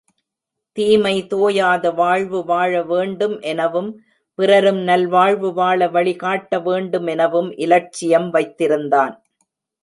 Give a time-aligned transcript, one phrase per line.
[0.77, 3.91] தீமை தோயாத வாழ்வு வாழவேண்டும் எனவும்
[4.39, 9.13] பிறரும் நல்வாழ்வு வாழ வழி காட்டவேண்டும் எனவும் இலட்சியம் வைத்திருந்தான்.